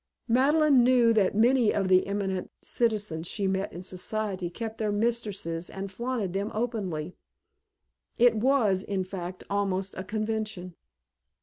[0.27, 5.69] Madeleine knew that many of the eminent citizens she met in Society kept their mistresses
[5.69, 7.13] and flaunted them openly.
[8.17, 10.73] It was, in fact, almost a convention.